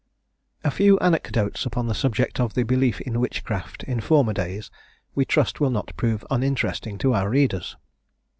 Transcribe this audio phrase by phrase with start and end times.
[0.63, 4.71] A few anecdotes upon the subject of the belief in witchcraft, in former days,
[5.13, 7.77] we trust will not prove uninteresting to our readers.